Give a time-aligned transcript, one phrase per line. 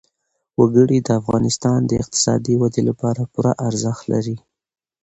[0.59, 4.37] وګړي د افغانستان د اقتصادي ودې لپاره پوره ارزښت لري.